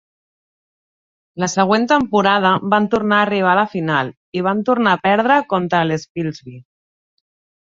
La 1.43 1.49
següent 1.53 1.85
temporada 1.91 2.53
van 2.75 2.89
tornar 2.95 3.19
a 3.19 3.27
arribar 3.27 3.51
a 3.53 3.59
la 3.61 3.67
final, 3.75 4.09
i 4.39 4.43
van 4.49 4.65
tornar 4.71 4.97
a 4.99 5.03
perdre 5.05 5.41
contra 5.55 5.85
l'Spilsby. 5.91 6.57